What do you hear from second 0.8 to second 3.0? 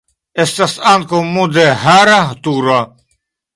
ankaŭ mudeĥara turo.